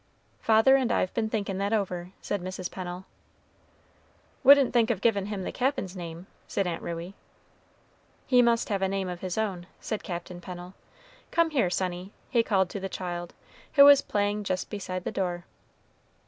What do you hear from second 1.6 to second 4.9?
over," said Mrs. Pennel. "Wouldn't think